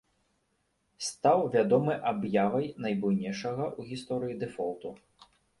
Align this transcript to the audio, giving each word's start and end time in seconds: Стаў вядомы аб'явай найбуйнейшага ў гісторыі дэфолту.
Стаў 1.07 1.41
вядомы 1.57 1.93
аб'явай 2.13 2.65
найбуйнейшага 2.87 3.65
ў 3.79 3.95
гісторыі 3.95 4.39
дэфолту. 4.47 4.89